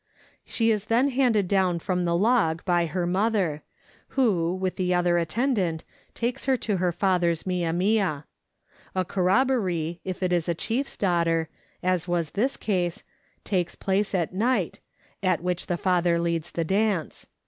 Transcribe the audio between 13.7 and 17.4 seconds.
place at night, at which the father leads the dance.